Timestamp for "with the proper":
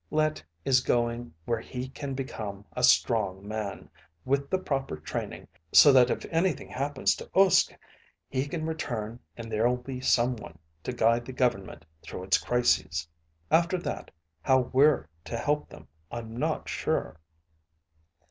4.25-4.97